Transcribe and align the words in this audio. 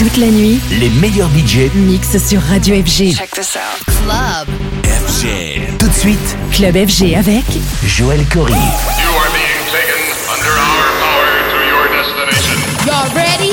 Toute 0.00 0.16
la 0.16 0.28
nuit, 0.28 0.58
les 0.80 0.88
meilleurs 0.88 1.28
budgets 1.28 1.70
mixent 1.74 2.16
sur 2.26 2.40
Radio 2.40 2.74
FG. 2.76 3.14
Check 3.14 3.32
this 3.32 3.54
out. 3.54 3.84
Club. 3.84 4.48
FG. 4.82 5.76
Tout 5.78 5.88
de 5.88 5.92
suite, 5.92 6.36
Club 6.52 6.74
FG 6.74 7.14
avec 7.14 7.44
Joël 7.84 8.24
Corry. 8.32 8.52
You 8.52 8.56
are 8.56 9.28
being 9.34 9.60
taken 9.70 10.00
under 10.32 10.56
our 10.56 10.88
power 11.04 11.28
to 11.50 11.58
your 11.68 11.84
destination. 11.92 12.56
Y'all 12.86 13.12
ready? 13.14 13.52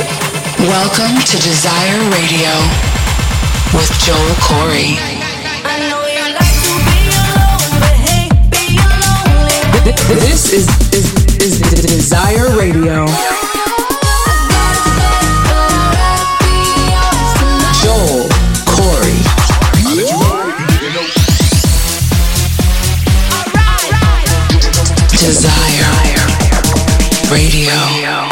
Welcome 0.70 1.20
to 1.26 1.38
Desire 1.44 2.00
Radio 2.16 2.54
with 3.74 3.92
Joel 4.06 4.36
Corey. 4.40 4.96
This 10.08 10.54
is, 10.54 10.68
is, 10.94 11.12
is 11.42 11.60
Desire 11.82 12.56
Radio. 12.58 13.06
Joel 17.88 18.28
Corry. 18.66 19.16
Desire 25.12 25.88
Radio. 27.32 28.28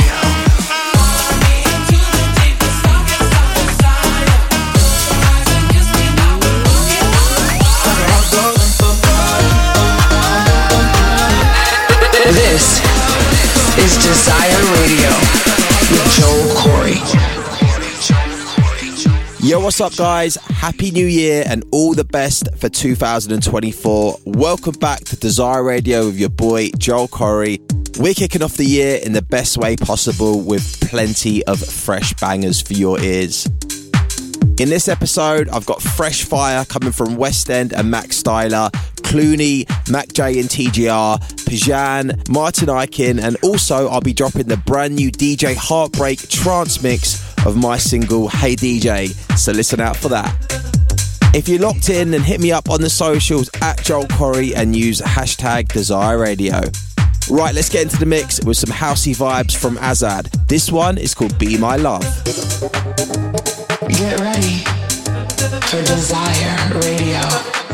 This 12.33 12.81
is 13.77 13.95
Desire 14.03 14.44
what's 19.65 19.81
up, 19.81 19.95
guys? 19.95 20.35
Happy 20.35 20.91
New 20.91 21.07
Year 21.07 21.43
and 21.47 21.63
all 21.71 21.95
the 21.95 22.03
best 22.03 22.55
for 22.55 22.69
2024. 22.69 24.19
Welcome 24.23 24.75
back 24.75 24.99
to 25.05 25.15
Desire 25.17 25.63
Radio 25.63 26.05
with 26.05 26.19
your 26.19 26.29
boy 26.29 26.69
Joel 26.77 27.07
Corry. 27.07 27.59
We're 27.97 28.13
kicking 28.13 28.43
off 28.43 28.57
the 28.57 28.65
year 28.65 28.99
in 29.01 29.13
the 29.13 29.23
best 29.23 29.57
way 29.57 29.75
possible 29.75 30.39
with 30.41 30.87
plenty 30.87 31.43
of 31.45 31.59
fresh 31.59 32.13
bangers 32.13 32.61
for 32.61 32.73
your 32.73 32.99
ears. 32.99 33.47
In 34.59 34.69
this 34.69 34.87
episode, 34.87 35.49
I've 35.49 35.65
got 35.65 35.81
fresh 35.81 36.23
fire 36.23 36.63
coming 36.65 36.91
from 36.91 37.15
West 37.15 37.49
End 37.49 37.73
and 37.73 37.89
Max 37.89 38.21
Styler, 38.21 38.69
Clooney, 39.05 39.65
Mac 39.89 40.11
J 40.13 40.39
and 40.39 40.49
TGR, 40.49 41.19
Pajan, 41.45 42.27
Martin 42.29 42.67
Ikin, 42.67 43.21
and 43.21 43.37
also 43.43 43.87
I'll 43.87 44.01
be 44.01 44.13
dropping 44.13 44.47
the 44.47 44.57
brand 44.57 44.95
new 44.95 45.11
DJ 45.11 45.55
Heartbreak 45.55 46.27
trance 46.27 46.81
mix 46.81 47.23
of 47.45 47.55
my 47.55 47.77
single 47.77 48.27
Hey 48.27 48.55
DJ. 48.55 49.09
So 49.37 49.51
listen 49.51 49.79
out 49.79 49.95
for 49.95 50.09
that. 50.09 50.33
If 51.35 51.47
you're 51.47 51.59
locked 51.59 51.89
in, 51.89 52.11
then 52.11 52.21
hit 52.21 52.39
me 52.39 52.51
up 52.51 52.69
on 52.69 52.81
the 52.81 52.89
socials 52.89 53.49
at 53.61 53.83
Joel 53.83 54.05
Corry 54.05 54.55
and 54.55 54.75
use 54.75 55.01
hashtag 55.01 55.67
Desire 55.67 56.17
Radio. 56.17 56.61
Right, 57.29 57.53
let's 57.53 57.69
get 57.69 57.83
into 57.83 57.97
the 57.97 58.05
mix 58.05 58.43
with 58.43 58.57
some 58.57 58.73
housey 58.73 59.15
vibes 59.15 59.55
from 59.55 59.77
Azad. 59.77 60.47
This 60.47 60.71
one 60.71 60.97
is 60.97 61.13
called 61.13 61.37
Be 61.37 61.57
My 61.57 61.75
Love. 61.75 62.03
Get 63.87 64.19
ready 64.19 64.63
for 65.67 65.81
Desire 65.83 66.79
Radio. 66.79 67.64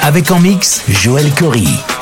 Avec 0.00 0.30
en 0.30 0.40
mix 0.40 0.82
Joël 0.88 1.30
Corry. 1.34 1.99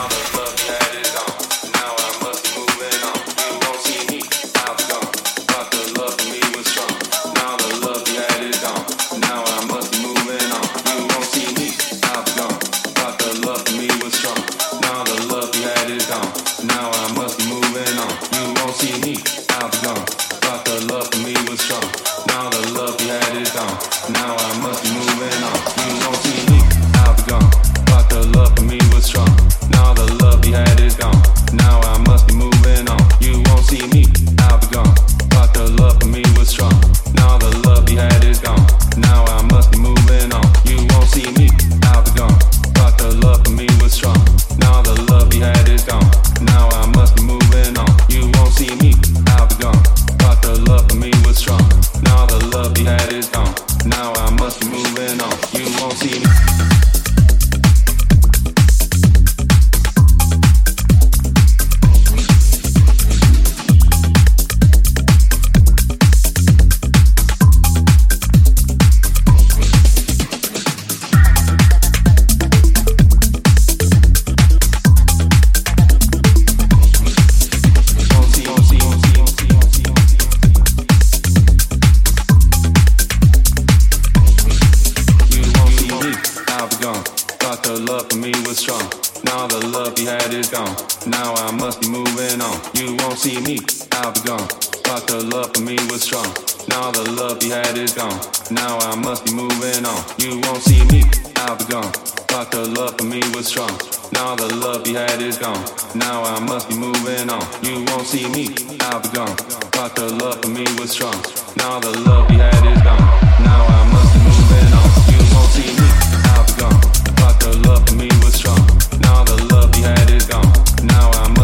now 106.08 106.22
I 106.22 106.40
must 106.40 106.70
be 106.70 106.74
moving 106.74 107.28
on. 107.28 107.44
You 107.62 107.84
won't 107.88 108.06
see 108.06 108.26
me, 108.30 108.44
I'll 108.88 109.00
be 109.00 109.10
gone. 109.10 109.36
But 109.76 109.94
the 109.94 110.06
love 110.20 110.40
for 110.40 110.48
me 110.48 110.64
was 110.78 110.90
strong. 110.90 111.18
Now 111.60 111.78
the 111.80 111.92
love 112.08 112.30
we 112.30 112.36
had 112.36 112.64
is 112.72 112.80
gone. 112.88 113.04
Now 113.48 113.62
I 113.76 113.80
must 113.92 114.10
be 114.14 114.20
moving 114.28 114.70
on. 114.80 114.88
You 115.12 115.20
won't 115.34 115.50
see 115.56 115.70
me, 115.78 115.88
I'll 116.32 116.46
be 116.48 116.54
gone. 116.62 116.80
But 117.20 117.34
the 117.44 117.52
love 117.66 117.82
for 117.86 117.94
me 117.94 118.08
was 118.24 118.34
strong. 118.40 118.62
Now 119.04 119.22
the 119.30 119.36
love 119.52 119.68
we 119.74 119.82
had 119.82 120.08
is 120.10 120.24
gone. 120.24 120.50
Now 120.94 121.10
I'm 121.20 121.37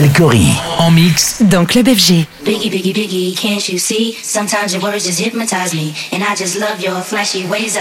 Joël 0.00 0.12
Corry 0.14 0.48
en 0.78 0.90
mix 0.90 1.42
dans 1.42 1.66
Club 1.66 1.86
FG. 1.86 2.24
Biggie, 2.42 2.70
biggie, 2.70 2.94
biggie, 2.94 3.34
can't 3.34 3.68
you 3.68 3.78
see? 3.78 4.16
Sometimes 4.22 4.72
your 4.72 4.82
words 4.82 5.04
just 5.04 5.20
hypnotize 5.20 5.74
me, 5.74 5.92
and 6.10 6.22
I 6.22 6.34
just 6.34 6.58
love 6.58 6.80
your 6.80 7.02
flashy 7.02 7.44
ways. 7.46 7.78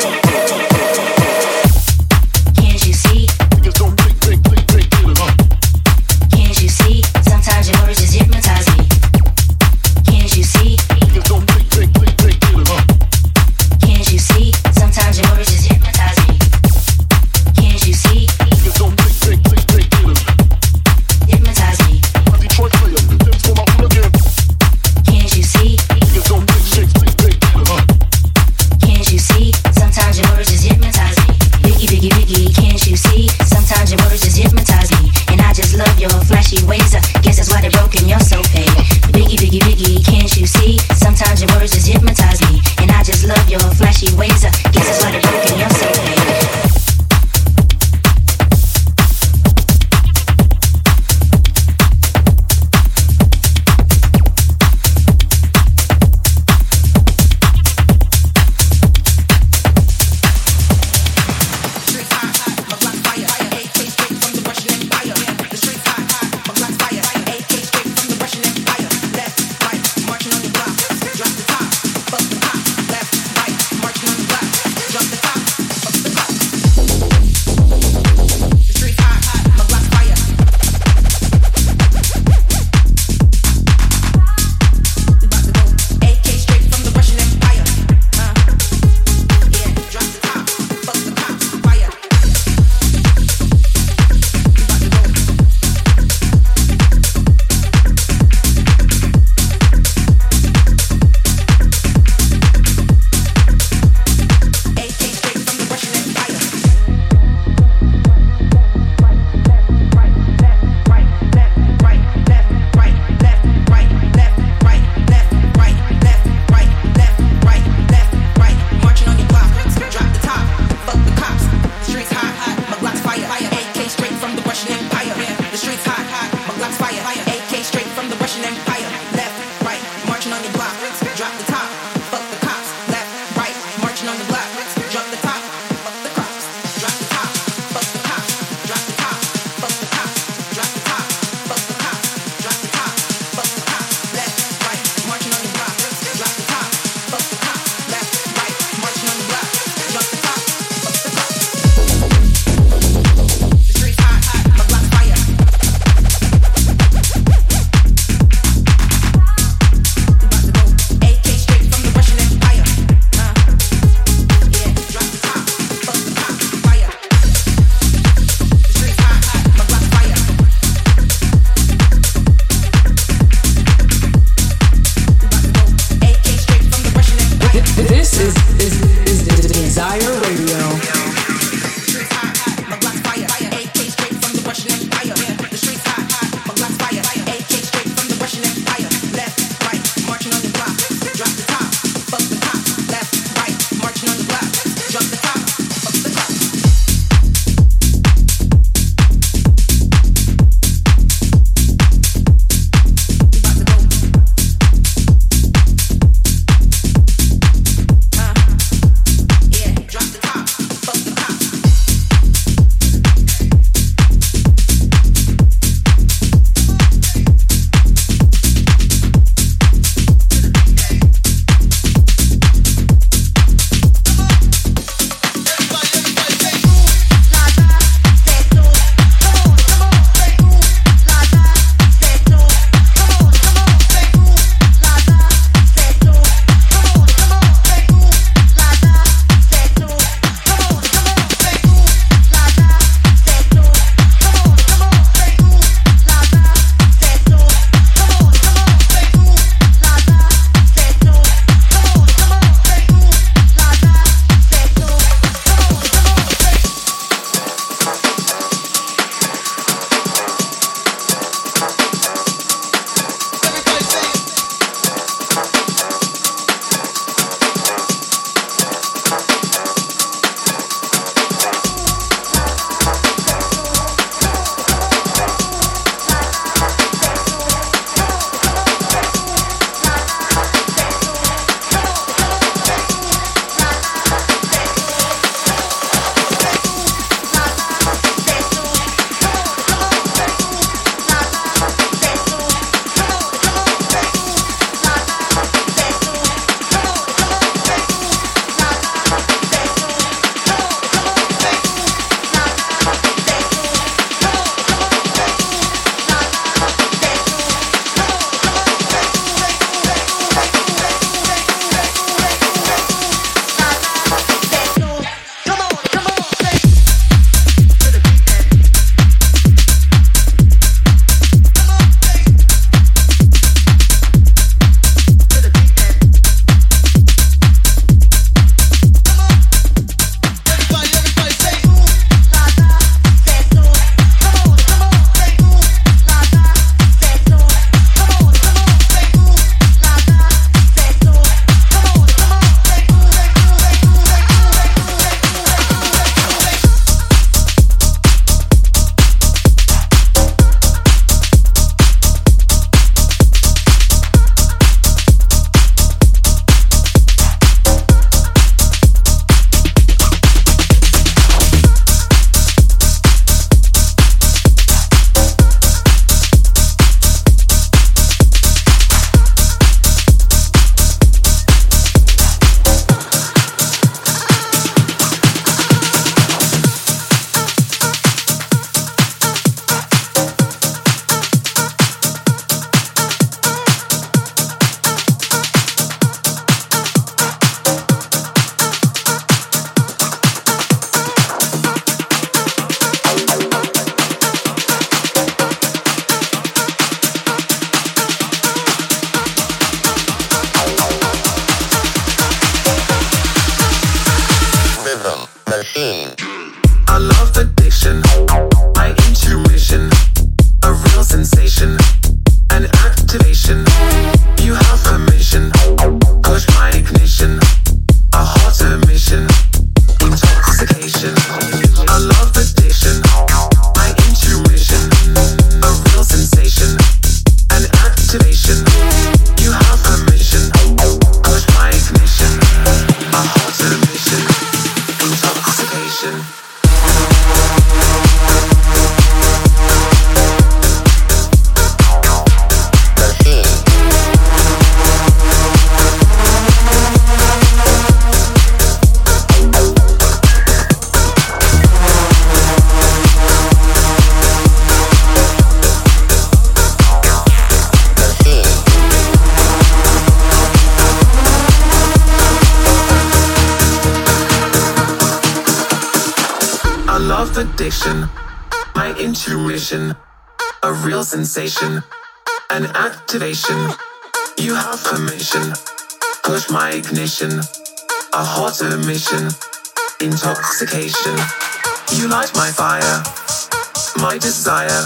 Can't 0.00 0.17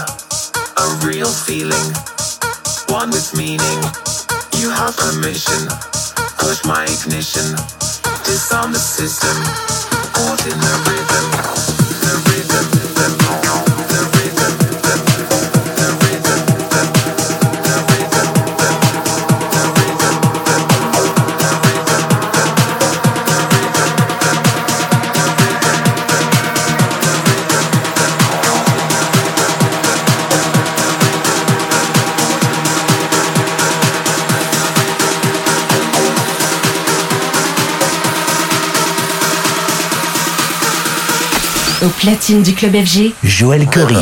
a 0.05 0.85
real 1.05 1.31
feeling, 1.31 1.87
one 2.87 3.09
with 3.09 3.35
meaning. 3.35 3.79
You 4.59 4.69
have 4.69 4.95
permission, 4.95 5.67
push 6.37 6.63
my 6.65 6.83
ignition, 6.83 7.55
disarm 8.23 8.71
the 8.71 8.79
system, 8.79 9.35
platine 42.03 42.43
du 42.43 42.53
club 42.53 42.73
FG, 42.75 43.13
Joël 43.23 43.65
Corry. 43.65 43.95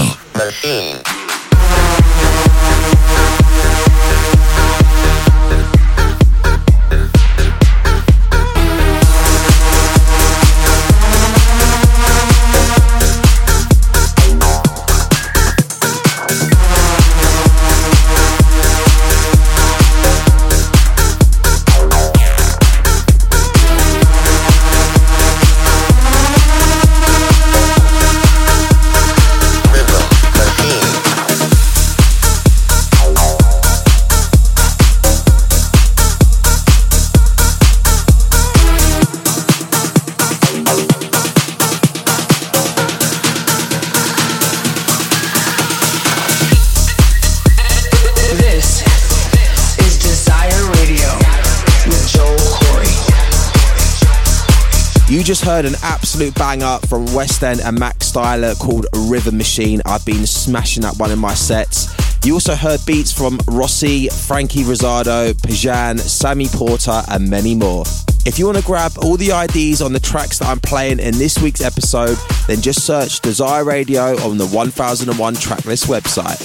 Heard 55.62 55.74
an 55.74 55.80
absolute 55.84 56.34
banger 56.34 56.80
from 56.88 57.06
West 57.14 57.44
End 57.44 57.62
and 57.62 57.78
Max 57.78 58.12
Styler 58.12 58.58
called 58.58 58.88
River 58.96 59.32
Machine. 59.32 59.80
I've 59.86 60.04
been 60.04 60.26
smashing 60.26 60.82
that 60.82 60.96
one 60.98 61.12
in 61.12 61.20
my 61.20 61.36
sets. 61.36 61.88
You 62.26 62.34
also 62.34 62.56
heard 62.56 62.80
beats 62.88 63.12
from 63.12 63.40
Rossi, 63.46 64.08
Frankie 64.10 64.64
Rosado, 64.64 65.34
Pajan, 65.34 66.00
Sammy 66.00 66.48
Porter, 66.48 67.04
and 67.10 67.30
many 67.30 67.54
more. 67.54 67.84
If 68.26 68.40
you 68.40 68.48
want 68.48 68.58
to 68.58 68.64
grab 68.64 68.94
all 69.04 69.18
the 69.18 69.30
IDs 69.30 69.84
on 69.84 69.94
the 69.94 70.00
tracks 70.00 70.40
that 70.40 70.48
I'm 70.48 70.60
playing 70.60 70.98
in 70.98 71.16
this 71.20 71.38
week's 71.38 71.62
episode, 71.62 72.18
then 72.48 72.60
just 72.62 72.84
search 72.84 73.20
Desire 73.20 73.64
Radio 73.64 74.20
on 74.24 74.40
the 74.40 74.48
1001 74.48 75.36
Tracklist 75.36 75.86
website. 75.86 76.42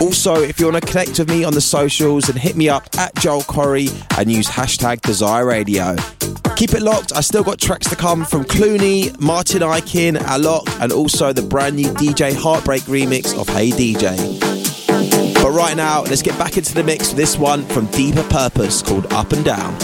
Also, 0.00 0.36
if 0.42 0.60
you 0.60 0.70
want 0.70 0.80
to 0.80 0.88
connect 0.88 1.18
with 1.18 1.28
me 1.28 1.42
on 1.42 1.54
the 1.54 1.60
socials, 1.60 2.26
then 2.26 2.36
hit 2.36 2.54
me 2.54 2.68
up 2.68 2.84
at 2.98 3.12
Joel 3.16 3.42
Corry 3.42 3.90
and 4.16 4.30
use 4.30 4.46
hashtag 4.46 5.00
Desire 5.00 5.44
Radio. 5.44 5.96
Keep 6.60 6.74
it 6.74 6.82
locked, 6.82 7.16
I 7.16 7.22
still 7.22 7.42
got 7.42 7.58
tracks 7.58 7.88
to 7.88 7.96
come 7.96 8.22
from 8.22 8.44
Clooney, 8.44 9.18
Martin 9.18 9.62
Ikin, 9.62 10.18
Alok, 10.18 10.68
and 10.82 10.92
also 10.92 11.32
the 11.32 11.40
brand 11.40 11.74
new 11.76 11.86
DJ 11.94 12.36
Heartbreak 12.36 12.82
remix 12.82 13.34
of 13.34 13.48
Hey 13.48 13.70
DJ. 13.70 14.38
But 15.42 15.52
right 15.52 15.74
now, 15.74 16.02
let's 16.02 16.20
get 16.20 16.38
back 16.38 16.58
into 16.58 16.74
the 16.74 16.84
mix 16.84 17.08
with 17.08 17.16
this 17.16 17.38
one 17.38 17.64
from 17.64 17.86
Deeper 17.86 18.24
Purpose 18.24 18.82
called 18.82 19.10
Up 19.10 19.32
and 19.32 19.42
Down. 19.42 19.74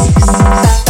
Got 0.00 0.81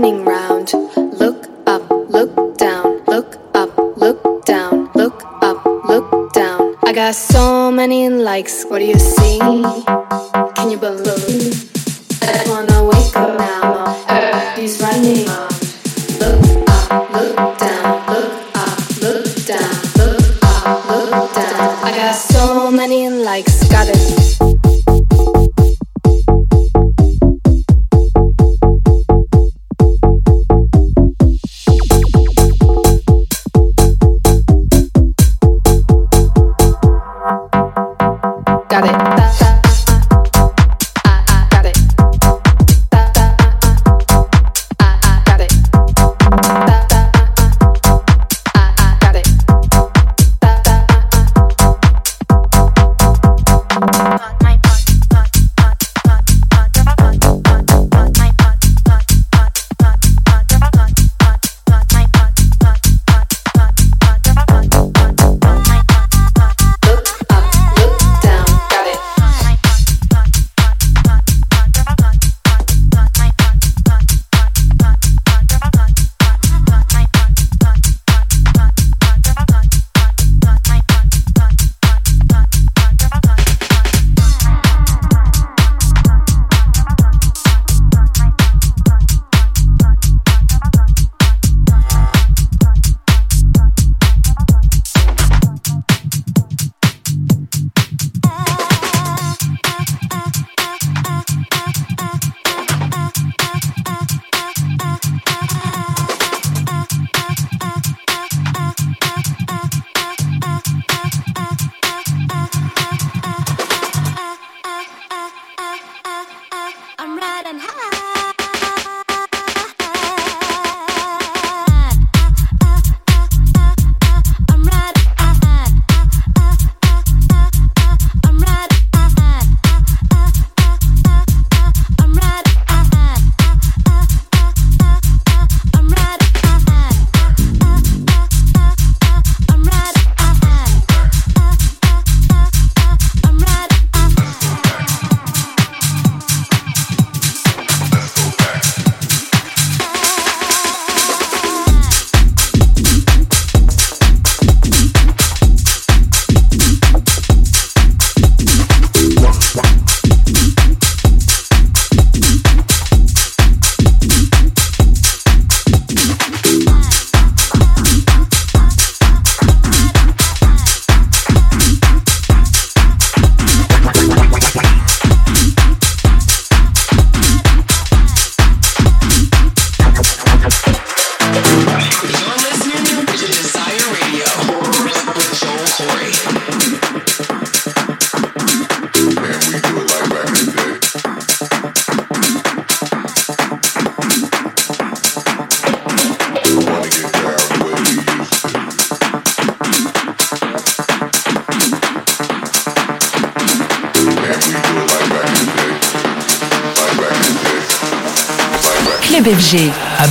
running 0.00 0.24
round. 0.24 0.72
Look 0.96 1.48
up, 1.66 1.90
look 1.90 2.58
down, 2.58 3.02
look 3.06 3.38
up, 3.54 3.76
look 3.96 4.44
down, 4.44 4.90
look 4.94 5.22
up, 5.42 5.64
look 5.64 6.32
down. 6.32 6.76
I 6.84 6.92
got 6.92 7.14
so 7.14 7.70
many 7.70 8.08
likes. 8.08 8.64
What 8.64 8.80
do 8.80 8.84
you 8.84 8.98
see? 8.98 9.85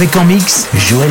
Avec 0.05 0.17
en 0.17 0.25
mix 0.25 0.67
Joël 0.75 1.09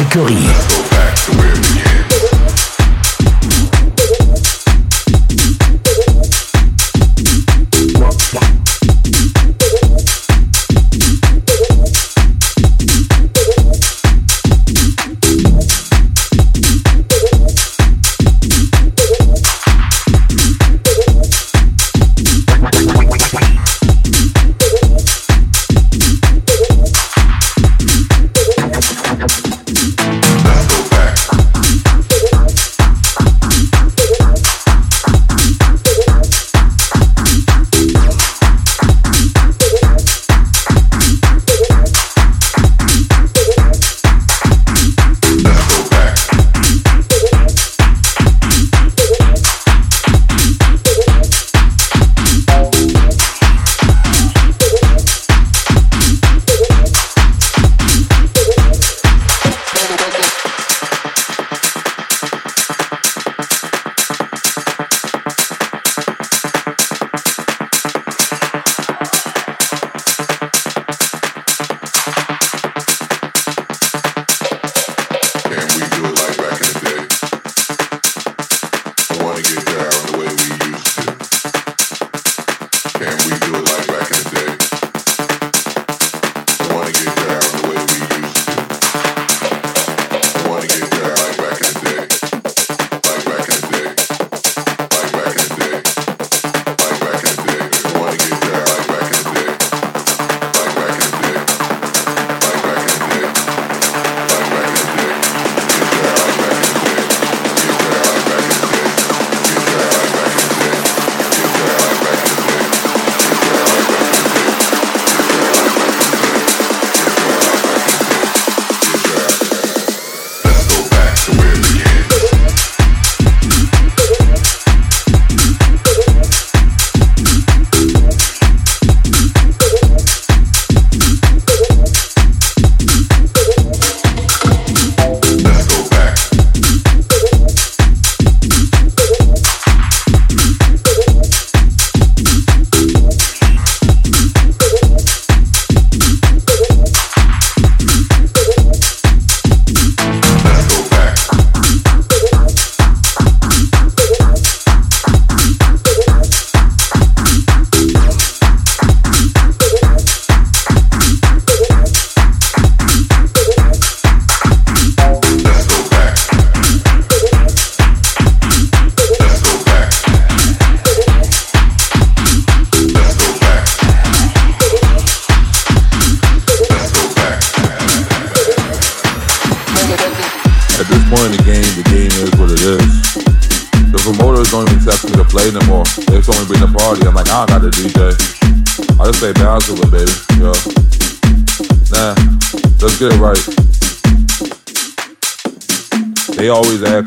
Corry. 189.54 189.94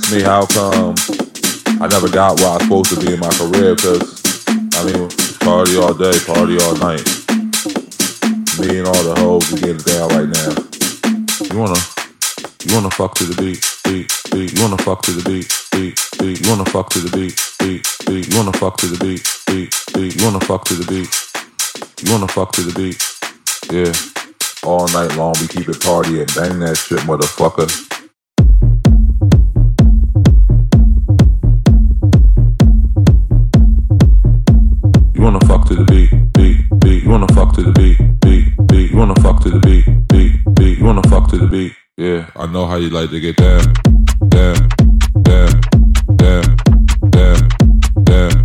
ask 0.07 0.13
me 0.13 0.21
how 0.21 0.45
come 0.47 0.95
I 1.81 1.87
never 1.87 2.09
got 2.09 2.39
where 2.39 2.49
I 2.49 2.53
was 2.53 2.63
supposed 2.63 2.89
to 2.93 3.05
be 3.05 3.13
in 3.13 3.19
my 3.19 3.29
career 3.29 3.75
because, 3.75 4.23
I 4.75 4.83
mean, 4.83 5.09
party 5.39 5.77
all 5.77 5.93
day, 5.93 6.17
party 6.25 6.57
all 6.63 6.75
night. 6.77 7.03
Me 8.59 8.79
and 8.79 8.87
all 8.87 9.03
the 9.03 9.15
hoes, 9.17 9.51
we 9.51 9.59
getting 9.59 9.83
down 9.83 10.09
right 10.15 10.29
now. 10.31 10.55
You 11.51 11.59
wanna, 11.59 11.79
you 12.63 12.73
wanna 12.73 12.91
fuck 12.91 13.15
to 13.15 13.25
the 13.25 13.35
beat, 13.35 13.59
beat, 13.83 14.07
beat. 14.31 14.53
You 14.53 14.61
wanna 14.63 14.77
fuck 14.77 15.01
to 15.03 15.11
the 15.11 15.23
beat, 15.27 15.47
beat, 15.71 15.99
beat. 16.19 16.41
You 16.41 16.49
wanna 16.49 16.65
fuck 16.69 16.89
to 16.91 16.99
the 16.99 17.11
beat, 17.11 17.35
beat, 17.59 17.83
beat. 18.07 18.27
You 18.31 18.37
wanna 18.37 18.53
fuck 18.53 18.77
to 18.77 18.87
the 18.87 18.97
beat, 18.97 19.23
beat, 19.47 19.71
beat. 19.93 20.15
You 20.15 20.25
wanna 20.25 20.39
fuck 20.41 20.65
to 20.65 20.73
the 20.73 20.85
beat. 20.87 21.26
You 21.99 22.11
wanna 22.11 22.27
fuck 22.27 22.51
to 22.51 22.61
the 22.61 22.73
beat. 22.77 23.01
Yeah. 23.73 23.91
All 24.63 24.87
night 24.89 25.17
long, 25.17 25.33
we 25.41 25.47
keep 25.47 25.67
it 25.67 25.81
party 25.81 26.19
and 26.19 26.35
bang 26.35 26.59
that 26.59 26.77
shit, 26.77 26.99
motherfucker. 26.99 27.65
You 35.15 35.21
wanna 35.23 35.39
fuck 35.47 35.67
to 35.69 35.75
the 35.75 35.85
beat, 35.85 36.11
beat, 36.33 36.57
beat. 36.79 37.03
You 37.03 37.09
wanna 37.09 37.33
fuck 37.33 37.53
to 37.55 37.63
the 37.63 37.71
beat, 37.71 37.97
beat, 38.21 38.67
beat. 38.67 38.91
You 38.91 38.97
wanna 38.97 39.19
fuck 39.21 39.41
to 39.41 39.49
the 39.49 39.59
beat, 39.59 39.85
beat, 40.07 40.55
beat. 40.55 40.77
You 40.77 40.85
wanna 40.85 41.01
fuck 41.09 41.29
to 41.31 41.37
the 41.37 41.47
beat. 41.47 41.73
Yeah, 41.97 42.29
I 42.35 42.45
know 42.45 42.67
how 42.67 42.75
you 42.75 42.89
like 42.89 43.09
to 43.09 43.19
get 43.19 43.37
down, 43.37 43.73
down, 44.29 44.69
down, 45.23 45.61
down, 46.15 46.57
down, 47.09 47.49
down, 48.03 48.43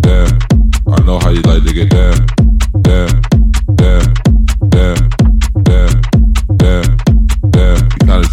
down. 0.00 0.38
I 0.86 1.00
know 1.06 1.18
how 1.18 1.30
you 1.30 1.40
like 1.42 1.64
to 1.64 1.72
get 1.72 1.88
down, 1.88 2.26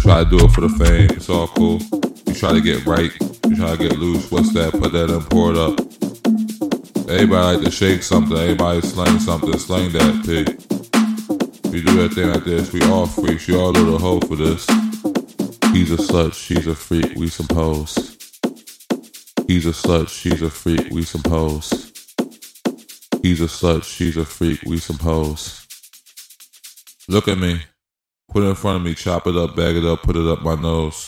try 0.08 0.24
to 0.24 0.30
do 0.30 0.44
it 0.44 0.50
for 0.52 0.62
the 0.62 0.68
fame. 0.70 1.10
It's 1.10 1.28
all 1.28 1.48
cool. 1.48 1.80
You 2.26 2.34
try 2.34 2.52
to 2.52 2.60
get 2.60 2.86
right. 2.86 3.12
You 3.46 3.56
try 3.56 3.76
to 3.76 3.76
get 3.76 3.98
loose. 3.98 4.30
What's 4.30 4.52
that? 4.54 4.72
Put 4.72 4.92
that 4.92 5.10
in, 5.10 5.20
pour 5.24 5.52
it 5.52 5.58
up. 5.58 5.78
Everybody 7.08 7.56
like 7.56 7.64
to 7.64 7.70
shake 7.70 8.02
something. 8.02 8.36
Everybody 8.36 8.80
slang 8.80 9.18
something. 9.20 9.58
Slang 9.58 9.92
that 9.92 10.24
pig. 10.24 10.46
We 11.70 11.82
do 11.82 11.92
that 12.02 12.14
thing 12.14 12.30
like 12.30 12.44
this. 12.44 12.72
We 12.72 12.82
all 12.84 13.06
freaks. 13.06 13.46
You 13.46 13.60
all 13.60 13.72
know 13.72 13.92
the 13.92 13.98
hoe 13.98 14.20
for 14.20 14.36
this. 14.36 14.66
He's 15.72 15.92
a 15.92 15.96
slut, 15.96 16.32
she's 16.34 16.66
a 16.66 16.74
freak, 16.74 17.14
we 17.16 17.28
some 17.28 17.46
hoes. 17.54 18.16
He's 19.46 19.66
a 19.66 19.70
slut, 19.70 20.08
she's 20.08 20.42
a 20.42 20.50
freak, 20.50 20.90
we 20.90 21.02
some 21.02 21.22
hoes. 21.28 21.87
He's 23.22 23.40
a 23.40 23.44
slut, 23.44 23.82
she's 23.84 24.16
a 24.16 24.24
freak, 24.24 24.62
we 24.62 24.78
some 24.78 24.98
hoes. 24.98 25.66
Look 27.08 27.26
at 27.26 27.38
me. 27.38 27.60
Put 28.30 28.44
it 28.44 28.46
in 28.46 28.54
front 28.54 28.76
of 28.76 28.82
me, 28.82 28.94
chop 28.94 29.26
it 29.26 29.36
up, 29.36 29.56
bag 29.56 29.76
it 29.76 29.84
up, 29.84 30.02
put 30.02 30.14
it 30.14 30.26
up 30.26 30.42
my 30.42 30.54
nose. 30.54 31.06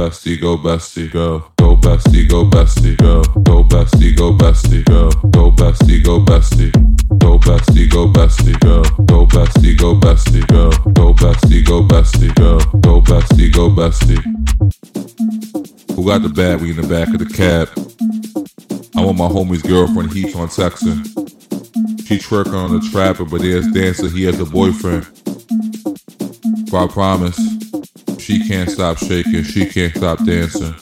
Go 0.00 0.56
bestie, 0.56 1.12
go, 1.12 1.44
go 1.58 1.76
bestie, 1.76 2.26
go 2.26 2.44
bestie, 2.46 2.96
go, 2.96 3.22
go 3.42 3.62
bestie, 3.62 4.16
go 4.16 4.32
bestie, 4.32 4.82
go, 4.86 5.10
go 5.28 5.50
bestie, 5.50 6.02
go 6.02 6.18
bestie, 6.18 6.72
go 7.18 7.38
bestie, 7.38 7.90
go 7.90 8.08
bestie, 8.08 8.58
go, 8.60 8.82
go 9.04 9.26
bestie, 9.26 9.76
go 9.76 9.94
bestie, 9.94 10.46
go, 10.46 10.70
go 10.94 11.12
bestie, 11.12 11.62
go 11.62 11.82
bestie, 11.82 12.34
go, 12.34 12.58
go 12.80 13.02
bestie, 13.02 13.52
go 13.52 13.68
bestie. 13.68 14.22
Who 15.94 16.06
got 16.06 16.22
the 16.22 16.30
bag? 16.30 16.62
We 16.62 16.70
in 16.70 16.76
the 16.76 16.88
back 16.88 17.08
of 17.08 17.18
the 17.18 17.26
cab. 17.26 17.68
I 18.96 19.04
want 19.04 19.18
my 19.18 19.28
homie's 19.28 19.60
girlfriend 19.60 20.14
heaps 20.14 20.34
on 20.34 20.48
texting. 20.48 21.04
She 22.06 22.16
twerking 22.16 22.54
on 22.54 22.72
the 22.72 22.88
trapper, 22.90 23.26
but 23.26 23.42
there's 23.42 23.66
dancer. 23.72 24.08
He 24.08 24.24
has 24.24 24.40
a 24.40 24.46
boyfriend. 24.46 25.06
But 26.70 26.84
I 26.84 26.86
promise, 26.86 27.38
she 28.30 28.46
can't 28.46 28.70
stop 28.70 28.96
shaking. 28.96 29.42
She 29.42 29.66
can't 29.66 29.92
stop 29.92 30.24
dancing. 30.24 30.72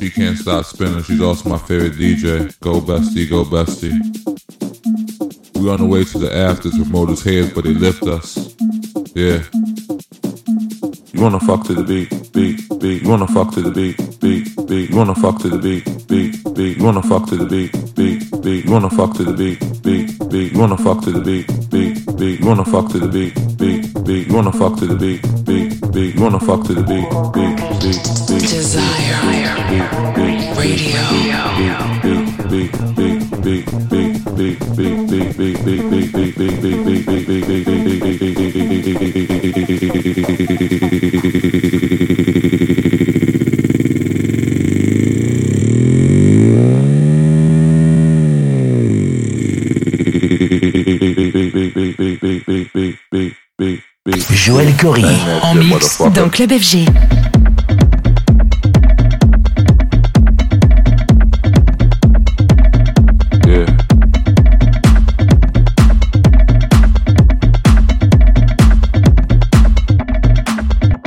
She 0.00 0.10
can't 0.10 0.36
stop 0.36 0.64
spinning. 0.64 1.04
She's 1.04 1.20
also 1.20 1.48
my 1.48 1.58
favorite 1.58 1.92
DJ. 1.92 2.58
Go 2.58 2.80
bestie, 2.80 3.30
go 3.30 3.44
bestie. 3.44 3.94
We 5.54 5.70
on 5.70 5.78
the 5.78 5.86
way 5.86 6.02
to 6.02 6.18
the 6.18 6.34
afters. 6.34 6.76
Promoters 6.76 7.22
hands, 7.22 7.52
but 7.54 7.62
they 7.62 7.74
lift 7.74 8.02
us. 8.02 8.56
Yeah. 9.14 9.44
You 11.12 11.22
wanna 11.22 11.40
fuck 11.40 11.64
to 11.66 11.74
the 11.74 11.84
beat, 11.84 12.10
beat, 12.32 12.80
beat. 12.80 13.02
You 13.02 13.08
wanna 13.08 13.28
fuck 13.28 13.52
to 13.54 13.62
the 13.62 13.70
beat, 13.70 13.96
beat, 14.20 14.66
beat. 14.66 14.90
You 14.90 14.96
wanna 14.96 15.14
fuck 15.14 15.38
to 15.42 15.48
the 15.48 15.58
beat, 15.58 15.84
beat, 16.08 16.54
beat. 16.54 16.76
You 16.76 16.84
wanna 16.84 17.00
fuck 17.00 17.26
to 17.28 17.36
the 17.36 17.46
beat, 17.46 17.70
beat, 17.94 18.42
beat. 18.42 18.64
You 18.64 18.70
wanna 18.72 18.90
fuck 18.90 19.14
to 19.14 19.24
the 19.24 19.32
beat, 19.32 19.60
beat, 19.82 20.28
beat. 20.28 20.52
You 20.52 20.58
wanna 20.58 20.76
fuck 20.76 21.02
to 21.04 21.12
the 21.12 21.20
beat, 21.20 21.46
beat, 21.70 22.16
beat. 22.18 22.40
You 22.40 22.46
wanna 22.46 22.64
fuck 22.64 22.90
to 22.90 22.98
the 22.98 23.08
beat, 23.08 23.55
beat, 24.06 24.16
beat. 24.16 24.26
You 24.28 24.34
wanna 24.34 24.52
fuck 24.52 24.76
to 24.78 24.86
the 24.86 24.94
beat, 24.94 25.22
beat, 25.44 25.92
beat. 25.92 26.14
You 26.14 26.20
wanna 26.20 26.40
fuck 26.40 26.64
to 26.64 26.74
the 26.74 26.82
beat, 26.82 27.08
beat, 27.34 27.56
beat, 27.80 27.98
beat. 28.28 28.40
Desire 28.40 29.16
Radio. 30.56 31.02
Beat, 32.02 32.26
beat, 32.42 32.46
beat, 32.50 32.70
beat, 32.70 33.10
beat, 33.10 33.34
beat, 33.48 33.56
beat, 33.56 33.56
beat, 33.56 34.00
beat, 35.16 35.26
beat, 35.36 35.62
beat, 35.62 35.62
beat, 35.62 35.64
beat, 35.64 35.82
beat, 36.06 36.62
beat, 36.62 37.26
beat, 37.26 37.56
Joël 54.46 54.72
Corry 54.76 55.04
En 55.42 55.56
mix 55.56 55.98
dans 56.14 56.28
Club 56.28 56.52
FG. 56.52 56.86
Yeah. 63.44 63.66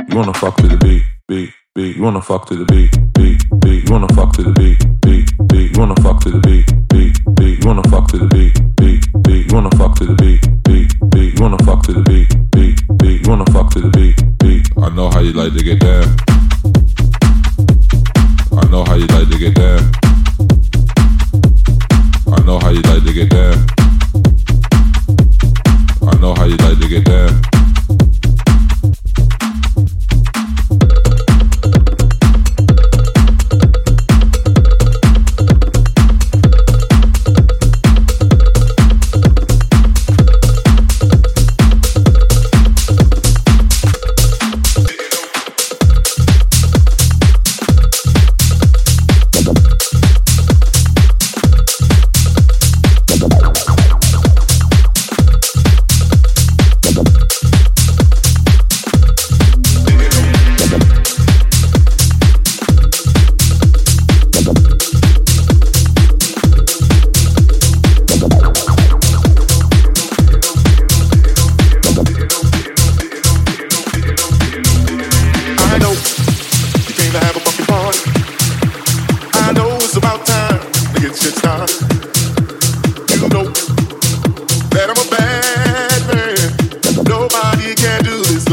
You 0.06 0.16
wanna 0.16 0.34
fuck 0.34 0.56
to 0.56 0.68
the 0.68 0.76
beat, 0.76 1.02
beat, 1.26 1.48
beat. 1.74 1.96
You 1.96 2.02
wanna 2.02 2.20
fuck 2.20 2.44
to 2.48 2.56
the 2.56 2.66
beat, 2.66 2.90
beat, 3.14 3.42
beat. 3.60 3.88
You 3.88 3.90
wanna 3.90 4.14
fuck 4.14 4.34
to 4.34 4.42
the 4.42 4.50
beat, 4.50 4.84
beat, 5.00 5.48
beat. 5.48 5.74
You 5.74 5.80
wanna 5.80 5.96
fuck 6.02 6.20
to 6.24 6.30
the 6.30 6.40
beat, 6.40 6.66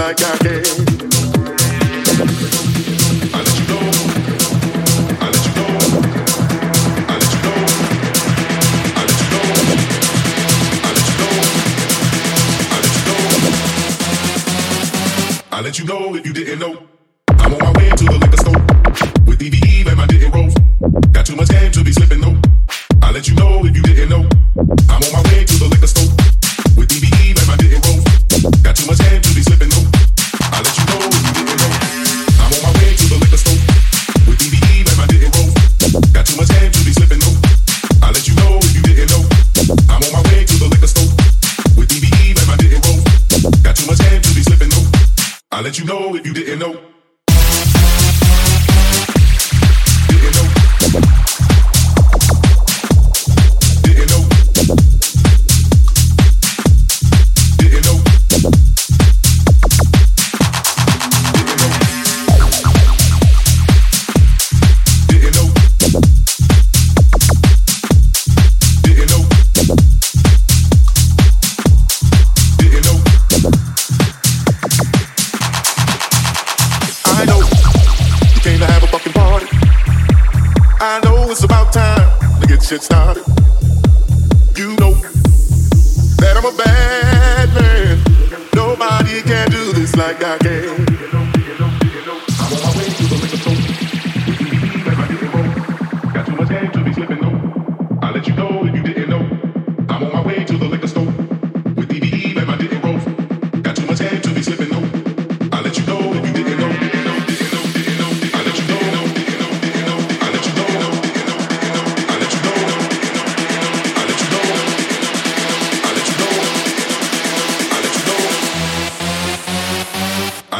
like 0.07 0.23
I 0.23 0.37
can. 0.37 0.86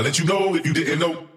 let 0.08 0.20
you 0.20 0.24
know 0.24 0.56
if 0.56 0.66
you 0.66 0.72
didn't 0.74 1.00
know. 1.00 1.37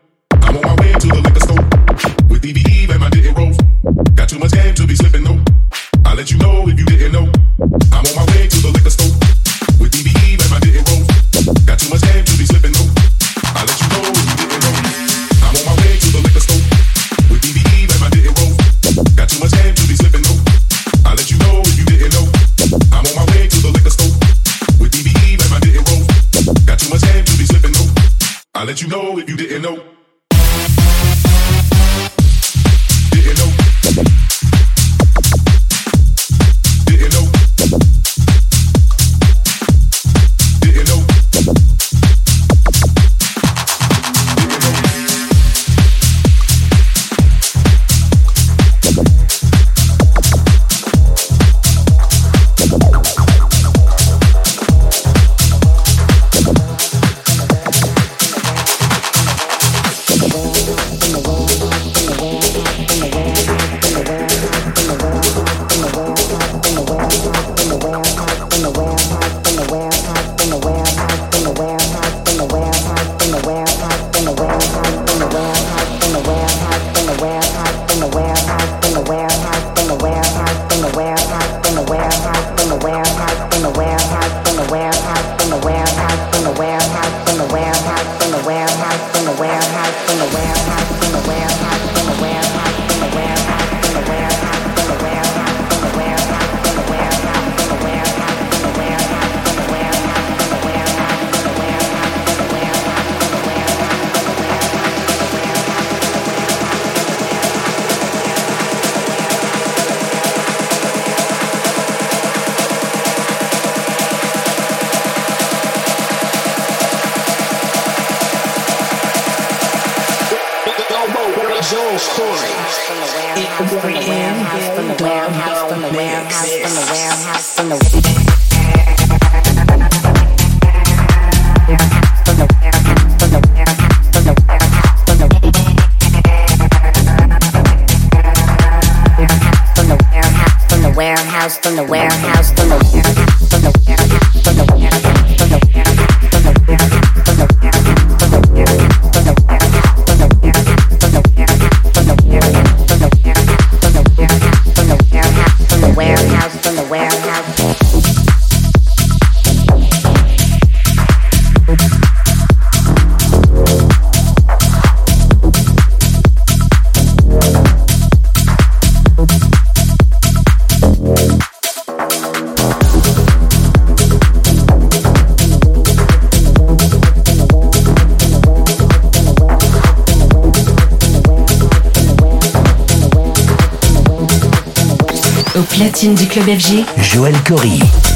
Club 186.40 186.58
FG. 186.58 186.84
Joël 187.02 187.34
Cory. 187.46 188.09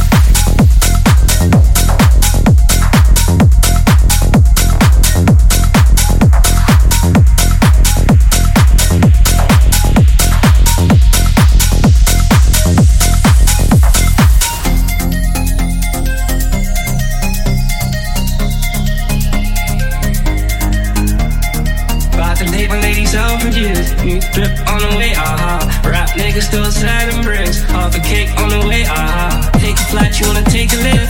gonna 30.35 30.51
take 30.51 30.73
a 30.73 30.77
little 30.77 31.04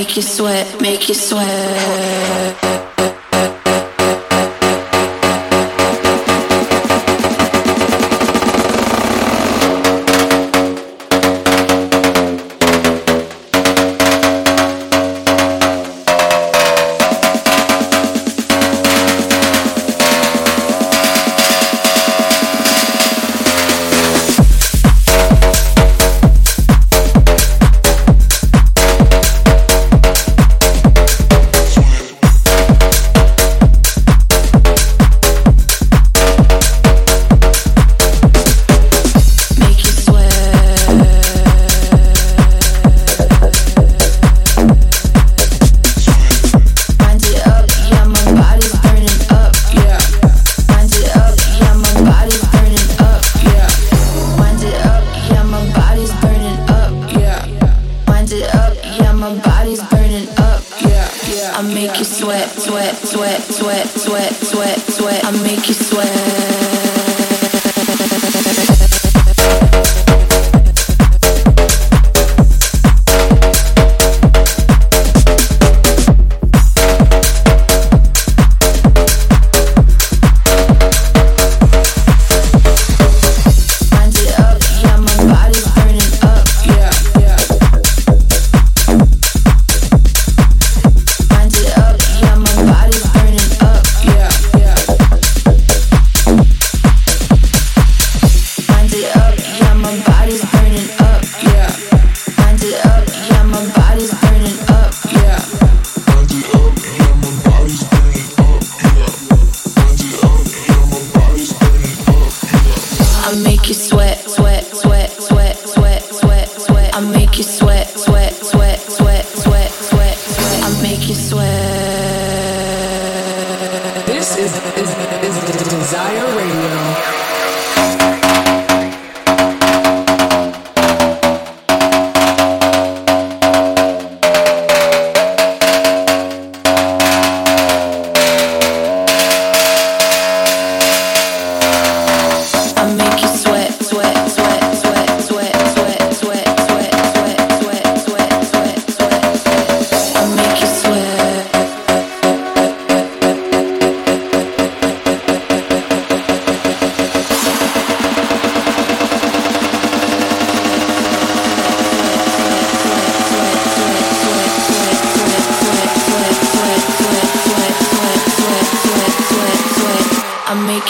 make 0.00 0.16
you 0.16 0.22
sweat, 0.22 0.80
make 0.80 1.08
you 1.10 1.14
sweat. 1.14 1.99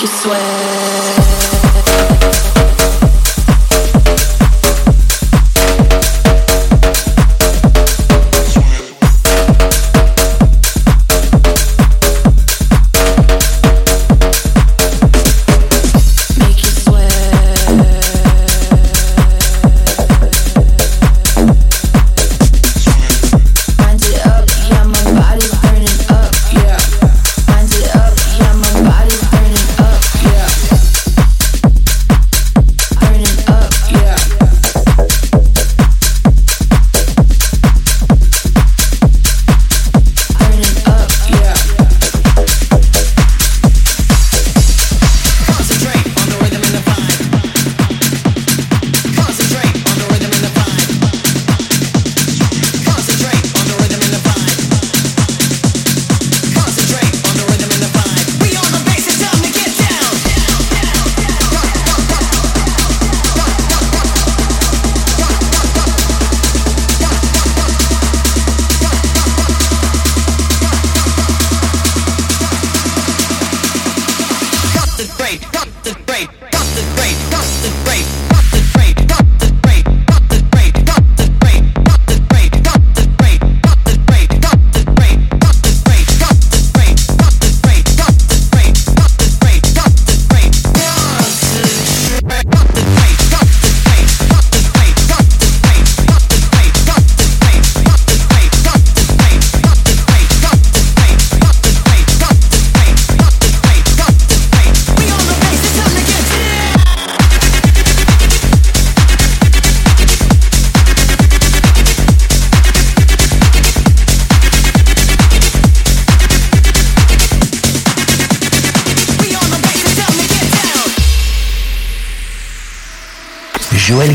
You 0.01 0.07
sweat. 0.07 0.99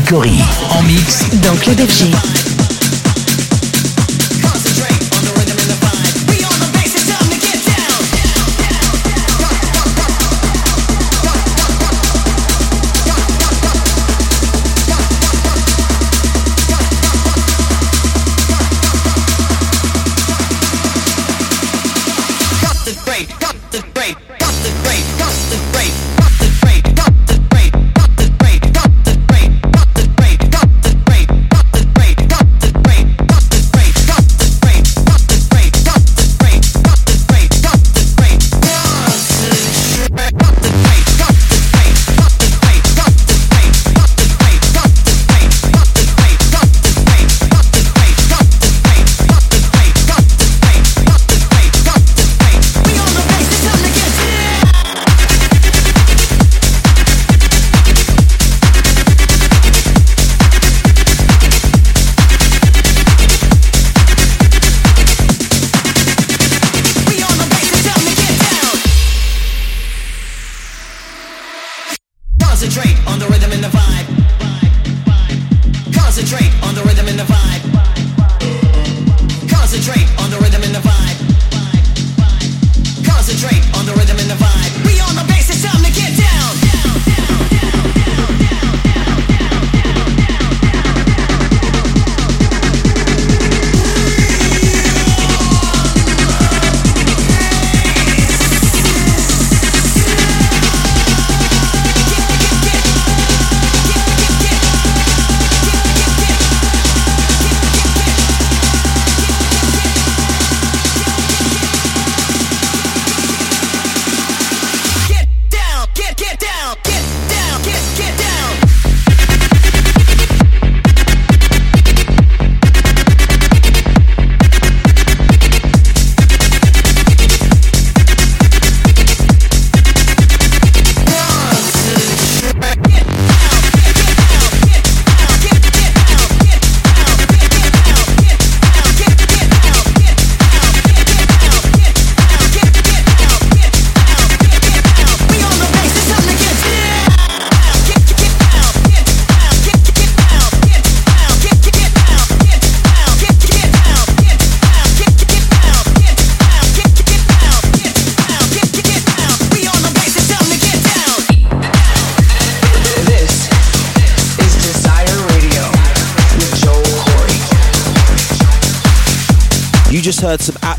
Corry. 0.08 0.40
En 0.70 0.82
mix 0.82 1.28
dans 1.40 1.56
Club 1.56 1.80
FG. 1.80 2.45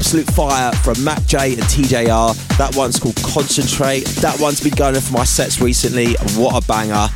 Absolute 0.07 0.31
fire 0.31 0.71
from 0.71 1.03
Mac 1.03 1.21
J 1.25 1.55
and 1.55 1.63
TJR. 1.63 2.57
That 2.57 2.73
one's 2.77 2.97
called 2.97 3.17
Concentrate. 3.17 4.05
That 4.21 4.39
one's 4.39 4.63
been 4.63 4.73
going 4.73 4.95
for 5.01 5.11
my 5.11 5.25
sets 5.25 5.59
recently. 5.59 6.13
What 6.37 6.63
a 6.63 6.65
banger. 6.65 7.09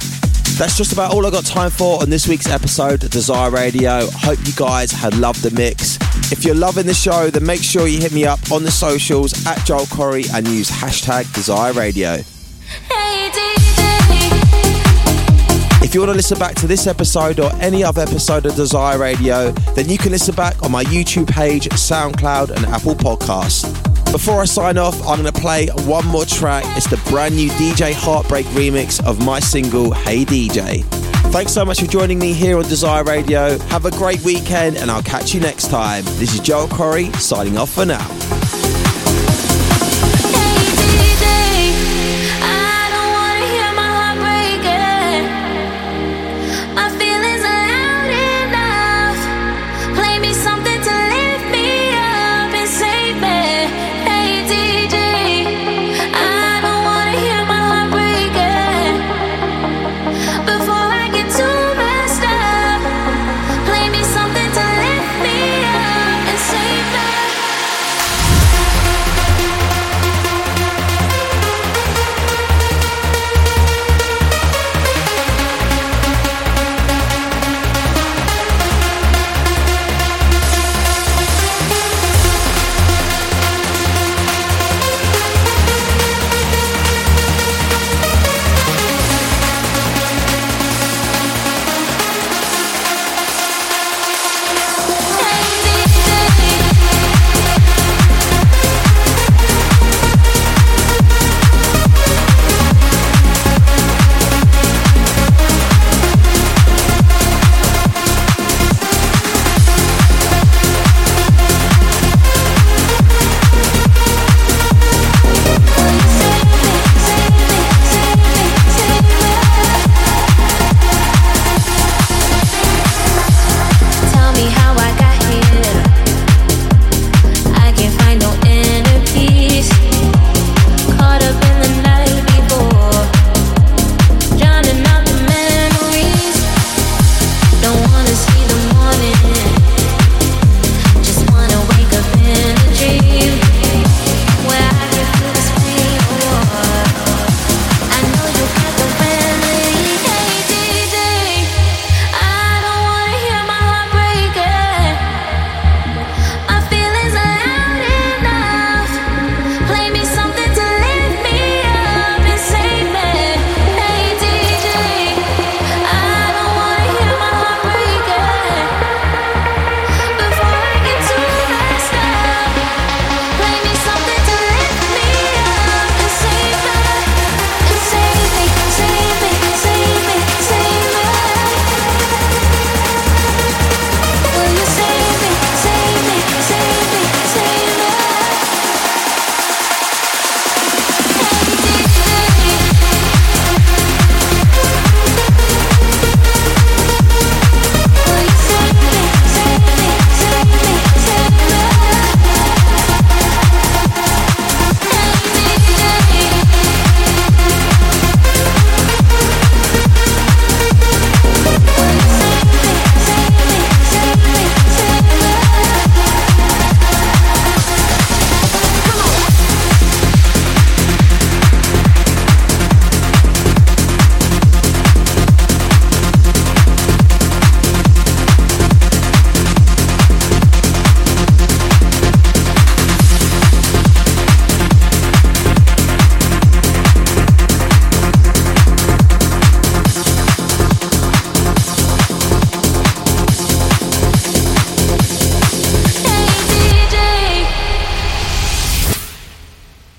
That's 0.60 0.76
just 0.76 0.92
about 0.92 1.14
all 1.14 1.26
I 1.26 1.30
got 1.30 1.46
time 1.46 1.70
for 1.70 2.02
on 2.02 2.10
this 2.10 2.28
week's 2.28 2.50
episode 2.50 3.02
of 3.06 3.10
Desire 3.10 3.50
Radio. 3.50 4.08
Hope 4.12 4.40
you 4.46 4.52
guys 4.58 4.92
had 4.92 5.16
loved 5.16 5.42
the 5.42 5.52
mix. 5.52 5.96
If 6.34 6.44
you're 6.44 6.54
loving 6.54 6.86
the 6.86 6.94
show, 6.94 7.30
then 7.30 7.46
make 7.46 7.64
sure 7.64 7.88
you 7.88 8.02
hit 8.02 8.12
me 8.12 8.26
up 8.26 8.52
on 8.52 8.64
the 8.64 8.72
socials 8.72 9.46
at 9.48 9.66
Joel 9.66 9.86
Corry 9.86 10.30
and 10.34 10.46
use 10.46 10.70
hashtag 10.70 11.34
Desire 11.34 11.72
Radio. 11.72 12.18
If 15.92 15.96
you 15.96 16.00
want 16.00 16.12
to 16.12 16.16
listen 16.16 16.40
back 16.40 16.56
to 16.56 16.68
this 16.68 16.88
episode 16.88 17.38
or 17.42 17.52
any 17.56 17.84
other 17.84 18.02
episode 18.02 18.46
of 18.46 18.56
Desire 18.56 18.98
Radio, 18.98 19.52
then 19.76 19.90
you 19.90 19.98
can 19.98 20.14
listen 20.14 20.34
back 20.34 20.64
on 20.64 20.72
my 20.72 20.86
YouTube 20.86 21.30
page, 21.30 21.68
SoundCloud, 21.68 22.50
and 22.52 22.66
Apple 22.68 22.96
Podcasts. 22.96 23.66
Before 24.10 24.40
I 24.40 24.46
sign 24.46 24.78
off, 24.78 24.96
I'm 25.06 25.22
going 25.22 25.26
to 25.26 25.38
play 25.38 25.68
one 25.84 26.08
more 26.08 26.24
track. 26.24 26.64
It's 26.78 26.90
the 26.90 26.96
brand 27.10 27.36
new 27.36 27.50
DJ 27.50 27.92
Heartbreak 27.92 28.46
remix 28.56 29.06
of 29.06 29.26
my 29.26 29.42
single, 29.42 29.92
Hey 29.92 30.24
DJ. 30.24 30.86
Thanks 31.34 31.52
so 31.52 31.66
much 31.66 31.82
for 31.82 31.88
joining 31.88 32.20
me 32.20 32.32
here 32.32 32.58
on 32.58 32.64
Desire 32.64 33.04
Radio. 33.04 33.58
Have 33.58 33.84
a 33.84 33.92
great 33.92 34.24
weekend, 34.24 34.78
and 34.78 34.90
I'll 34.90 35.04
catch 35.04 35.34
you 35.34 35.42
next 35.42 35.68
time. 35.68 36.06
This 36.06 36.34
is 36.34 36.40
Joel 36.40 36.68
Corry 36.68 37.14
signing 37.18 37.58
off 37.58 37.70
for 37.70 37.86
now. 37.86 38.41